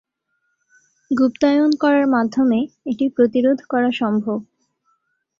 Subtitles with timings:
[1.11, 2.59] গুপ্তায়ন করার মাধ্যমে
[2.85, 4.37] এটি প্রতিরোধ করা সম্ভব।